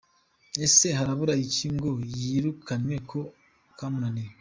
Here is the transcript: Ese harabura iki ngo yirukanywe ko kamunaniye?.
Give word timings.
Ese 0.65 0.87
harabura 0.97 1.33
iki 1.45 1.67
ngo 1.75 1.91
yirukanywe 2.19 2.95
ko 3.09 3.19
kamunaniye?. 3.77 4.29